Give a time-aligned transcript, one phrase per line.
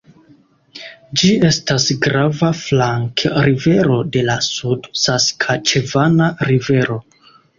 [1.21, 6.99] Ĝi estas grava flankrivero de la Sud-Saskaĉevana rivero.